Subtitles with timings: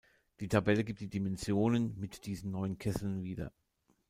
[0.39, 3.53] Die Tabelle gibt die Dimensionen mit diesen neuen Kesseln wieder.